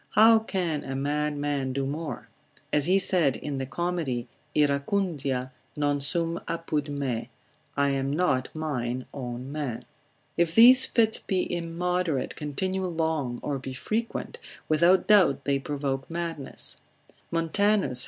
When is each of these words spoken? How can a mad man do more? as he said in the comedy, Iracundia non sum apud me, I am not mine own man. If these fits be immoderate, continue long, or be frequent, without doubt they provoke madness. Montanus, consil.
How 0.15 0.39
can 0.39 0.83
a 0.83 0.95
mad 0.95 1.37
man 1.37 1.73
do 1.73 1.85
more? 1.85 2.27
as 2.73 2.87
he 2.87 2.97
said 2.97 3.35
in 3.35 3.59
the 3.59 3.67
comedy, 3.67 4.27
Iracundia 4.55 5.51
non 5.77 6.01
sum 6.01 6.39
apud 6.47 6.89
me, 6.89 7.29
I 7.77 7.89
am 7.91 8.09
not 8.09 8.49
mine 8.55 9.05
own 9.13 9.51
man. 9.51 9.85
If 10.37 10.55
these 10.55 10.87
fits 10.87 11.19
be 11.19 11.45
immoderate, 11.55 12.35
continue 12.35 12.87
long, 12.87 13.39
or 13.43 13.59
be 13.59 13.75
frequent, 13.75 14.39
without 14.67 15.05
doubt 15.05 15.43
they 15.43 15.59
provoke 15.59 16.09
madness. 16.09 16.77
Montanus, 17.29 17.99
consil. 17.99 17.99